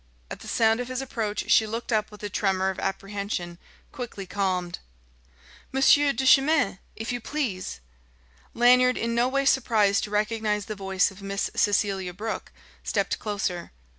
[0.31, 3.59] At the sound of his approach she looked up with a tremor of apprehension
[3.91, 4.79] quickly calmed.
[5.71, 6.79] "Monsieur Duchemin!
[6.95, 7.81] If you please"
[8.61, 12.51] Lanyard, in no way surprised to recognise the voice of Miss Cecelia Brooke,
[12.83, 13.73] stepped closer.